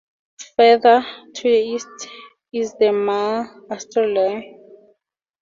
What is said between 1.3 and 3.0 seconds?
to the east is the